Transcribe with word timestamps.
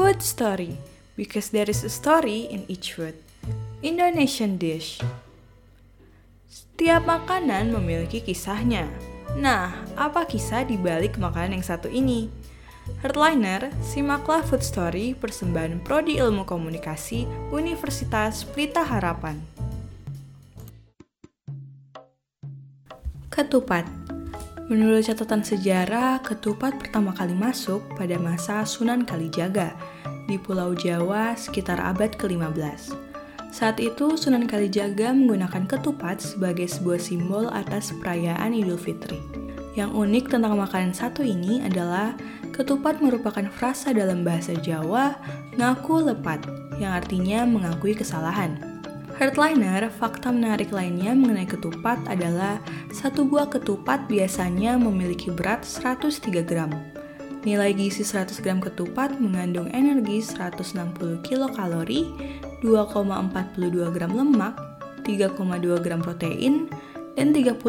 Food 0.00 0.24
Story 0.24 0.80
Because 1.12 1.52
there 1.52 1.68
is 1.68 1.84
a 1.84 1.92
story 1.92 2.48
in 2.48 2.64
each 2.72 2.96
food. 2.96 3.20
Indonesian 3.84 4.56
dish. 4.56 4.96
Setiap 6.48 7.04
makanan 7.04 7.68
memiliki 7.68 8.24
kisahnya. 8.24 8.88
Nah, 9.36 9.76
apa 10.00 10.24
kisah 10.24 10.64
di 10.64 10.80
balik 10.80 11.20
makanan 11.20 11.60
yang 11.60 11.66
satu 11.68 11.92
ini? 11.92 12.32
Headliner, 13.04 13.68
simaklah 13.84 14.40
Food 14.40 14.64
Story 14.64 15.12
persembahan 15.12 15.84
Prodi 15.84 16.16
Ilmu 16.16 16.48
Komunikasi 16.48 17.52
Universitas 17.52 18.48
Pelita 18.48 18.80
Harapan. 18.80 19.36
Ketupat 23.28 23.99
Menurut 24.70 25.02
catatan 25.02 25.42
sejarah, 25.42 26.22
ketupat 26.22 26.78
pertama 26.78 27.10
kali 27.10 27.34
masuk 27.34 27.82
pada 27.98 28.14
masa 28.22 28.62
Sunan 28.62 29.02
Kalijaga 29.02 29.74
di 30.30 30.38
Pulau 30.38 30.78
Jawa 30.78 31.34
sekitar 31.34 31.82
abad 31.82 32.14
ke-15. 32.14 32.94
Saat 33.50 33.82
itu, 33.82 34.14
Sunan 34.14 34.46
Kalijaga 34.46 35.10
menggunakan 35.10 35.66
ketupat 35.66 36.22
sebagai 36.22 36.70
sebuah 36.70 37.02
simbol 37.02 37.50
atas 37.50 37.90
perayaan 37.98 38.54
Idul 38.54 38.78
Fitri. 38.78 39.18
Yang 39.74 39.90
unik 39.90 40.38
tentang 40.38 40.54
makanan 40.54 40.94
satu 40.94 41.26
ini 41.26 41.66
adalah 41.66 42.14
ketupat 42.54 43.02
merupakan 43.02 43.50
frasa 43.50 43.90
dalam 43.90 44.22
bahasa 44.22 44.54
Jawa 44.54 45.18
ngaku 45.58 46.14
lepat, 46.14 46.46
yang 46.78 46.94
artinya 46.94 47.42
mengakui 47.42 47.98
kesalahan. 47.98 48.69
Headliner, 49.20 49.92
fakta 50.00 50.32
menarik 50.32 50.72
lainnya 50.72 51.12
mengenai 51.12 51.44
ketupat 51.44 52.00
adalah 52.08 52.56
satu 52.88 53.28
buah 53.28 53.52
ketupat 53.52 54.08
biasanya 54.08 54.80
memiliki 54.80 55.28
berat 55.28 55.60
103 55.60 56.40
gram. 56.40 56.72
Nilai 57.44 57.76
gizi 57.76 58.00
100 58.00 58.40
gram 58.40 58.64
ketupat 58.64 59.20
mengandung 59.20 59.68
energi 59.76 60.24
160 60.24 61.20
kilokalori, 61.20 62.08
2,42 62.64 63.92
gram 63.92 64.08
lemak, 64.08 64.56
3,2 65.04 65.84
gram 65.84 66.00
protein, 66.00 66.72
dan 67.12 67.36
30,36 67.36 67.60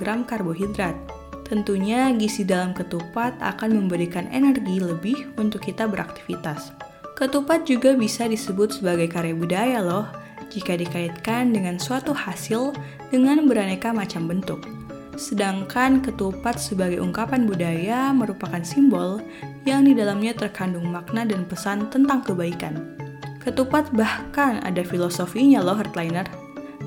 gram 0.00 0.24
karbohidrat. 0.24 0.96
Tentunya 1.44 2.08
gizi 2.16 2.48
dalam 2.48 2.72
ketupat 2.72 3.36
akan 3.44 3.76
memberikan 3.76 4.24
energi 4.32 4.80
lebih 4.80 5.36
untuk 5.36 5.68
kita 5.68 5.84
beraktivitas. 5.84 6.83
Ketupat 7.14 7.62
juga 7.62 7.94
bisa 7.94 8.26
disebut 8.26 8.82
sebagai 8.82 9.06
karya 9.06 9.38
budaya 9.38 9.78
loh, 9.78 10.10
jika 10.50 10.74
dikaitkan 10.74 11.54
dengan 11.54 11.78
suatu 11.78 12.10
hasil 12.10 12.74
dengan 13.14 13.46
beraneka 13.46 13.94
macam 13.94 14.26
bentuk. 14.26 14.66
Sedangkan 15.14 16.02
ketupat 16.02 16.58
sebagai 16.58 16.98
ungkapan 16.98 17.46
budaya 17.46 18.10
merupakan 18.10 18.58
simbol 18.66 19.22
yang 19.62 19.86
di 19.86 19.94
dalamnya 19.94 20.34
terkandung 20.34 20.90
makna 20.90 21.22
dan 21.22 21.46
pesan 21.46 21.86
tentang 21.86 22.26
kebaikan. 22.26 22.98
Ketupat 23.38 23.94
bahkan 23.94 24.58
ada 24.66 24.82
filosofinya 24.82 25.62
loh, 25.62 25.78
Heartliner. 25.78 26.26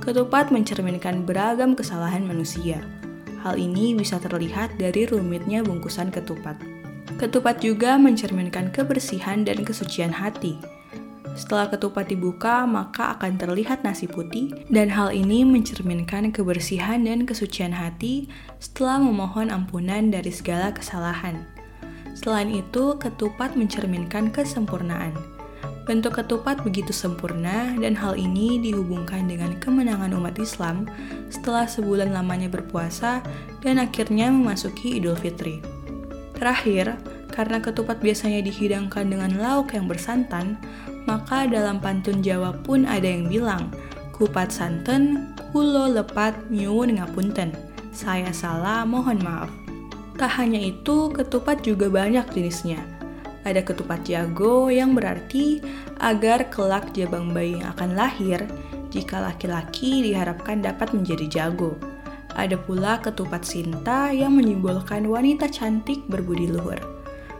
Ketupat 0.04 0.52
mencerminkan 0.52 1.24
beragam 1.24 1.72
kesalahan 1.72 2.28
manusia. 2.28 2.84
Hal 3.48 3.56
ini 3.56 3.96
bisa 3.96 4.20
terlihat 4.20 4.76
dari 4.76 5.08
rumitnya 5.08 5.64
bungkusan 5.64 6.12
ketupat. 6.12 6.77
Ketupat 7.16 7.64
juga 7.64 7.96
mencerminkan 7.96 8.76
kebersihan 8.76 9.48
dan 9.48 9.64
kesucian 9.64 10.12
hati. 10.12 10.60
Setelah 11.38 11.72
ketupat 11.72 12.12
dibuka, 12.12 12.68
maka 12.68 13.16
akan 13.16 13.40
terlihat 13.40 13.86
nasi 13.88 14.10
putih, 14.10 14.52
dan 14.68 14.92
hal 14.92 15.16
ini 15.16 15.48
mencerminkan 15.48 16.34
kebersihan 16.36 17.06
dan 17.08 17.24
kesucian 17.24 17.72
hati 17.72 18.28
setelah 18.60 19.00
memohon 19.00 19.54
ampunan 19.54 20.10
dari 20.10 20.34
segala 20.34 20.74
kesalahan. 20.74 21.46
Selain 22.18 22.50
itu, 22.50 22.98
ketupat 22.98 23.54
mencerminkan 23.54 24.34
kesempurnaan. 24.34 25.14
Bentuk 25.86 26.20
ketupat 26.20 26.66
begitu 26.66 26.90
sempurna, 26.90 27.72
dan 27.80 27.94
hal 27.96 28.18
ini 28.18 28.58
dihubungkan 28.60 29.30
dengan 29.30 29.56
kemenangan 29.62 30.18
umat 30.18 30.36
Islam 30.42 30.90
setelah 31.30 31.70
sebulan 31.70 32.12
lamanya 32.12 32.50
berpuasa 32.50 33.22
dan 33.62 33.80
akhirnya 33.80 34.28
memasuki 34.34 34.98
Idul 35.00 35.16
Fitri. 35.16 35.77
Terakhir, 36.38 36.94
karena 37.34 37.58
ketupat 37.58 37.98
biasanya 37.98 38.46
dihidangkan 38.46 39.10
dengan 39.10 39.42
lauk 39.42 39.74
yang 39.74 39.90
bersantan, 39.90 40.54
maka 41.10 41.50
dalam 41.50 41.82
pantun 41.82 42.22
Jawa 42.22 42.54
pun 42.62 42.86
ada 42.86 43.10
yang 43.10 43.26
bilang, 43.26 43.74
kupat 44.14 44.54
santen, 44.54 45.34
kulo 45.50 45.90
lepat 45.90 46.38
nyuwun 46.54 47.02
ngapunten. 47.02 47.54
Saya 47.90 48.30
salah, 48.30 48.86
mohon 48.86 49.18
maaf. 49.26 49.50
Tak 50.18 50.38
hanya 50.38 50.62
itu, 50.62 51.10
ketupat 51.10 51.66
juga 51.66 51.90
banyak 51.90 52.26
jenisnya. 52.34 52.82
Ada 53.42 53.66
ketupat 53.66 54.06
jago 54.06 54.70
yang 54.70 54.94
berarti 54.94 55.62
agar 55.98 56.54
kelak 56.54 56.94
jabang 56.94 57.34
bayi 57.34 57.58
yang 57.58 57.74
akan 57.74 57.98
lahir, 57.98 58.46
jika 58.94 59.22
laki-laki 59.22 60.06
diharapkan 60.06 60.62
dapat 60.62 60.94
menjadi 60.94 61.26
jago. 61.30 61.78
Ada 62.38 62.54
pula 62.54 63.02
ketupat 63.02 63.42
Sinta 63.42 64.14
yang 64.14 64.38
menyimbolkan 64.38 65.10
wanita 65.10 65.50
cantik 65.50 66.06
berbudi 66.06 66.54
luhur. 66.54 66.78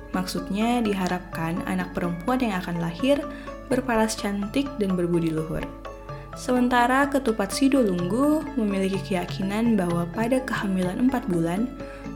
Maksudnya 0.10 0.82
diharapkan 0.82 1.62
anak 1.70 1.94
perempuan 1.94 2.42
yang 2.42 2.58
akan 2.58 2.82
lahir 2.82 3.22
berparas 3.70 4.18
cantik 4.18 4.66
dan 4.82 4.98
berbudi 4.98 5.30
luhur. 5.30 5.62
Sementara 6.34 7.06
ketupat 7.10 7.54
Sidolunggu 7.54 8.46
memiliki 8.58 8.98
keyakinan 9.14 9.78
bahwa 9.78 10.10
pada 10.14 10.42
kehamilan 10.42 11.10
4 11.10 11.34
bulan, 11.34 11.70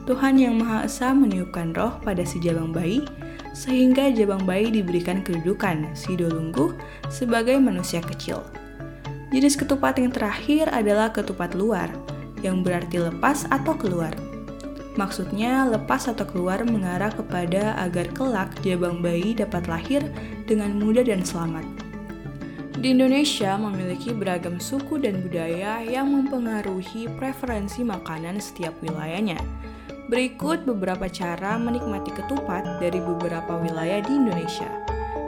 Tuhan 0.10 0.38
Yang 0.42 0.56
Maha 0.62 0.80
Esa 0.86 1.10
meniupkan 1.14 1.74
roh 1.78 1.98
pada 2.02 2.26
si 2.26 2.38
jabang 2.42 2.74
bayi, 2.74 3.06
sehingga 3.54 4.14
jabang 4.14 4.46
bayi 4.46 4.70
diberikan 4.70 5.26
kedudukan 5.26 5.90
Sidolunggu 5.94 6.74
sebagai 7.10 7.58
manusia 7.62 8.02
kecil. 8.02 8.46
Jenis 9.34 9.58
ketupat 9.58 9.98
yang 9.98 10.14
terakhir 10.14 10.70
adalah 10.70 11.10
ketupat 11.10 11.58
luar, 11.58 11.90
yang 12.42 12.66
berarti 12.66 12.98
lepas 13.02 13.48
atau 13.50 13.74
keluar. 13.78 14.14
Maksudnya, 15.00 15.72
lepas 15.72 16.12
atau 16.12 16.28
keluar 16.28 16.68
mengarah 16.68 17.16
kepada 17.16 17.80
agar 17.80 18.12
kelak 18.12 18.52
jabang 18.60 19.00
bayi 19.00 19.32
dapat 19.32 19.64
lahir 19.72 20.04
dengan 20.44 20.76
mudah 20.76 21.08
dan 21.08 21.24
selamat. 21.24 21.64
Di 22.82 22.98
Indonesia 22.98 23.56
memiliki 23.56 24.12
beragam 24.12 24.58
suku 24.58 25.00
dan 25.00 25.22
budaya 25.24 25.80
yang 25.86 26.12
mempengaruhi 26.12 27.08
preferensi 27.16 27.86
makanan 27.86 28.42
setiap 28.42 28.74
wilayahnya. 28.84 29.38
Berikut 30.12 30.68
beberapa 30.68 31.08
cara 31.08 31.56
menikmati 31.56 32.12
ketupat 32.12 32.84
dari 32.84 33.00
beberapa 33.00 33.64
wilayah 33.64 34.04
di 34.04 34.12
Indonesia. 34.12 34.68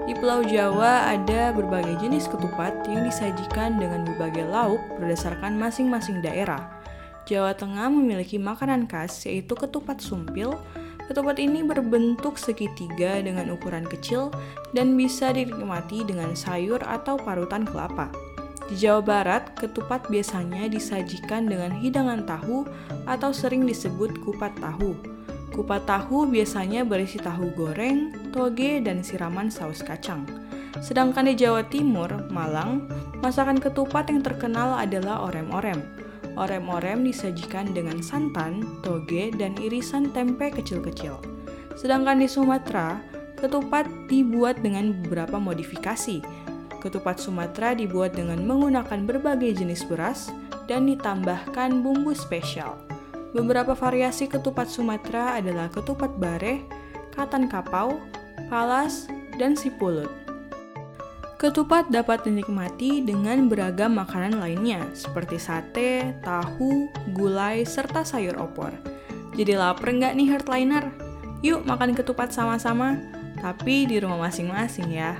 Di 0.04 0.12
Pulau 0.20 0.44
Jawa 0.44 1.16
ada 1.16 1.56
berbagai 1.56 2.04
jenis 2.04 2.28
ketupat 2.28 2.84
yang 2.92 3.08
disajikan 3.08 3.80
dengan 3.80 4.04
berbagai 4.04 4.44
lauk 4.52 4.84
berdasarkan 5.00 5.56
masing-masing 5.56 6.20
daerah. 6.20 6.83
Jawa 7.24 7.56
Tengah 7.56 7.88
memiliki 7.88 8.36
makanan 8.36 8.92
khas 8.92 9.24
yaitu 9.24 9.56
ketupat 9.56 10.04
sumpil. 10.04 10.60
Ketupat 11.04 11.36
ini 11.40 11.68
berbentuk 11.68 12.40
segitiga 12.40 13.20
dengan 13.20 13.52
ukuran 13.52 13.84
kecil 13.84 14.32
dan 14.72 14.96
bisa 14.96 15.36
dinikmati 15.36 16.08
dengan 16.08 16.32
sayur 16.32 16.80
atau 16.80 17.20
parutan 17.20 17.68
kelapa. 17.68 18.08
Di 18.72 18.80
Jawa 18.80 19.04
Barat, 19.04 19.52
ketupat 19.60 20.08
biasanya 20.08 20.72
disajikan 20.72 21.52
dengan 21.52 21.76
hidangan 21.76 22.24
tahu 22.24 22.64
atau 23.04 23.36
sering 23.36 23.68
disebut 23.68 24.16
kupat 24.24 24.56
tahu. 24.64 24.96
Kupat 25.52 25.84
tahu 25.84 26.26
biasanya 26.26 26.88
berisi 26.88 27.20
tahu 27.20 27.52
goreng, 27.54 28.32
toge, 28.32 28.80
dan 28.80 29.04
siraman 29.04 29.52
saus 29.52 29.84
kacang. 29.84 30.24
Sedangkan 30.80 31.30
di 31.30 31.38
Jawa 31.38 31.68
Timur, 31.68 32.10
Malang, 32.32 32.88
masakan 33.22 33.62
ketupat 33.62 34.10
yang 34.10 34.26
terkenal 34.26 34.74
adalah 34.74 35.28
orem-orem. 35.28 36.03
Orem-orem 36.34 37.06
disajikan 37.06 37.70
dengan 37.78 38.02
santan, 38.02 38.66
toge, 38.82 39.30
dan 39.38 39.54
irisan 39.62 40.10
tempe 40.10 40.50
kecil-kecil. 40.50 41.22
Sedangkan 41.78 42.22
di 42.22 42.26
Sumatera, 42.26 43.02
ketupat 43.38 43.86
dibuat 44.10 44.64
dengan 44.64 44.96
beberapa 45.04 45.38
modifikasi. 45.38 46.24
Ketupat 46.82 47.22
Sumatera 47.22 47.78
dibuat 47.78 48.18
dengan 48.18 48.42
menggunakan 48.44 49.06
berbagai 49.06 49.62
jenis 49.62 49.86
beras 49.86 50.34
dan 50.66 50.90
ditambahkan 50.90 51.84
bumbu 51.84 52.16
spesial. 52.16 52.80
Beberapa 53.34 53.74
variasi 53.74 54.30
ketupat 54.30 54.70
Sumatera 54.70 55.38
adalah 55.38 55.70
ketupat 55.70 56.18
bare, 56.22 56.64
katan 57.14 57.50
kapau, 57.50 57.98
palas, 58.48 59.10
dan 59.38 59.58
sipulut. 59.58 60.23
Ketupat 61.44 61.92
dapat 61.92 62.24
dinikmati 62.24 63.04
dengan 63.04 63.52
beragam 63.52 64.00
makanan 64.00 64.40
lainnya, 64.40 64.80
seperti 64.96 65.36
sate, 65.36 66.16
tahu, 66.24 66.88
gulai, 67.12 67.68
serta 67.68 68.08
sayur 68.08 68.40
opor. 68.40 68.72
Jadi 69.36 69.60
lapar 69.60 69.92
nggak 69.92 70.16
nih 70.16 70.28
Heartliner? 70.32 70.88
Yuk 71.44 71.68
makan 71.68 72.00
ketupat 72.00 72.32
sama-sama, 72.32 72.96
tapi 73.44 73.84
di 73.84 74.00
rumah 74.00 74.24
masing-masing 74.24 74.88
ya. 74.88 75.20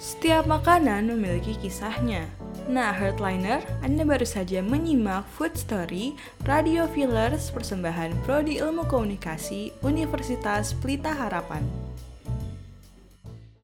Setiap 0.00 0.48
makanan 0.48 1.12
memiliki 1.12 1.60
kisahnya. 1.60 2.24
Nah, 2.72 2.96
Heartliner, 2.96 3.60
Anda 3.84 4.00
baru 4.08 4.24
saja 4.24 4.64
menyimak 4.64 5.28
Food 5.36 5.60
Story 5.60 6.16
Radio 6.48 6.88
Fillers 6.88 7.52
persembahan 7.52 8.16
Prodi 8.24 8.64
Ilmu 8.64 8.88
Komunikasi 8.88 9.76
Universitas 9.84 10.72
Pelita 10.72 11.12
Harapan. 11.12 11.89